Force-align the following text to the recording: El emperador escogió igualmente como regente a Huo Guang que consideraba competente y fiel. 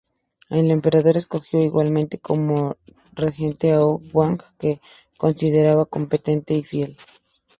El 0.49 0.71
emperador 0.71 1.15
escogió 1.15 1.61
igualmente 1.63 2.17
como 2.17 2.75
regente 3.13 3.71
a 3.71 3.85
Huo 3.85 4.01
Guang 4.11 4.39
que 4.57 4.81
consideraba 5.15 5.85
competente 5.85 6.55
y 6.55 6.63
fiel. 6.63 6.97